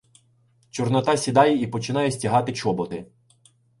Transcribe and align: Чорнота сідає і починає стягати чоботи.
Чорнота 0.69 1.17
сідає 1.17 1.57
і 1.63 1.67
починає 1.67 2.11
стягати 2.11 2.53
чоботи. 2.53 3.05